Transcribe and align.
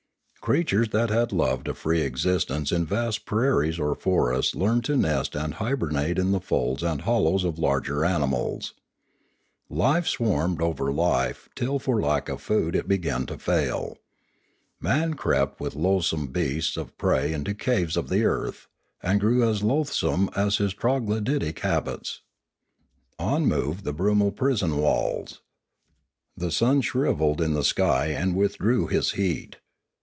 Creatures 0.41 0.89
that 0.89 1.11
had 1.11 1.31
loved 1.31 1.67
a 1.67 1.73
free 1.75 2.01
existence 2.01 2.71
in 2.71 2.83
vast 2.83 3.27
prairies 3.27 3.77
or 3.77 3.93
forests 3.93 4.55
learned 4.55 4.83
to 4.85 4.97
nest 4.97 5.35
and 5.35 5.53
hibernate 5.53 6.17
in 6.17 6.31
the 6.31 6.39
folds 6.39 6.81
and 6.81 7.01
hollows 7.01 7.43
of 7.43 7.59
larger 7.59 8.03
animals. 8.03 8.73
Life 9.69 10.07
swarmed 10.07 10.59
over 10.59 10.91
life 10.91 11.47
Pioneering 11.55 11.77
467 11.77 11.77
till 11.77 11.79
for 11.79 12.01
lack 12.01 12.27
of 12.27 12.41
food 12.41 12.75
it 12.75 12.87
began 12.87 13.27
to 13.27 13.37
fail. 13.37 13.99
Man 14.79 15.13
crept 15.13 15.59
with 15.59 15.75
loathsome 15.75 16.25
beasts 16.25 16.75
of 16.75 16.97
prey 16.97 17.33
into 17.33 17.53
caves 17.53 17.95
of 17.95 18.09
the 18.09 18.25
earth, 18.25 18.65
and 19.03 19.19
grew 19.21 19.47
as 19.47 19.61
loathsome 19.61 20.27
in 20.35 20.45
his 20.45 20.73
troglody 20.73 21.39
tic 21.39 21.59
habits. 21.59 22.21
On 23.19 23.45
moved 23.45 23.83
the 23.83 23.93
brumal 23.93 24.31
prison 24.31 24.77
walls. 24.77 25.39
The 26.35 26.49
sun 26.49 26.81
shrivelled 26.81 27.41
in 27.41 27.53
the 27.53 27.63
sky 27.63 28.07
and 28.07 28.35
withdrew 28.35 28.87
his 28.87 29.11
heat. 29.11 29.57